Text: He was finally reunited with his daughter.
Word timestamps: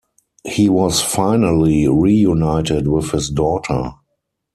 He 0.43 0.67
was 0.67 0.99
finally 0.99 1.87
reunited 1.87 2.87
with 2.87 3.11
his 3.11 3.29
daughter. 3.29 3.91